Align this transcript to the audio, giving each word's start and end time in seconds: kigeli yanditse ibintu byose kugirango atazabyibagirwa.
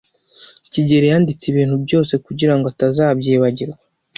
kigeli 0.71 1.05
yanditse 1.11 1.43
ibintu 1.51 1.75
byose 1.85 2.13
kugirango 2.25 2.65
atazabyibagirwa. 2.69 3.77